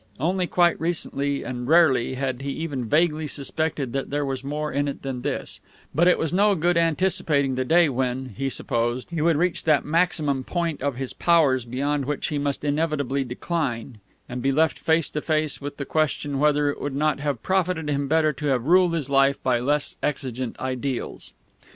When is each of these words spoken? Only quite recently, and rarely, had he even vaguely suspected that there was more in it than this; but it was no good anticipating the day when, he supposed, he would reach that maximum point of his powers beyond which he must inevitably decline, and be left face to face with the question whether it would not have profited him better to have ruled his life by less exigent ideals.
Only 0.19 0.47
quite 0.47 0.81
recently, 0.81 1.43
and 1.43 1.67
rarely, 1.67 2.15
had 2.15 2.41
he 2.41 2.49
even 2.53 2.85
vaguely 2.89 3.27
suspected 3.27 3.93
that 3.93 4.09
there 4.09 4.25
was 4.25 4.43
more 4.43 4.71
in 4.73 4.87
it 4.87 5.03
than 5.03 5.21
this; 5.21 5.59
but 5.93 6.07
it 6.07 6.17
was 6.17 6.33
no 6.33 6.55
good 6.55 6.75
anticipating 6.75 7.53
the 7.53 7.63
day 7.63 7.87
when, 7.87 8.29
he 8.35 8.49
supposed, 8.49 9.11
he 9.11 9.21
would 9.21 9.35
reach 9.37 9.63
that 9.65 9.85
maximum 9.85 10.43
point 10.43 10.81
of 10.81 10.95
his 10.95 11.13
powers 11.13 11.65
beyond 11.65 12.05
which 12.05 12.29
he 12.29 12.39
must 12.39 12.63
inevitably 12.63 13.23
decline, 13.23 13.99
and 14.27 14.41
be 14.41 14.51
left 14.51 14.79
face 14.79 15.07
to 15.11 15.21
face 15.21 15.61
with 15.61 15.77
the 15.77 15.85
question 15.85 16.39
whether 16.39 16.71
it 16.71 16.81
would 16.81 16.95
not 16.95 17.19
have 17.19 17.43
profited 17.43 17.87
him 17.87 18.07
better 18.07 18.33
to 18.33 18.47
have 18.47 18.65
ruled 18.65 18.95
his 18.95 19.07
life 19.07 19.37
by 19.43 19.59
less 19.59 19.97
exigent 20.01 20.59
ideals. 20.59 21.33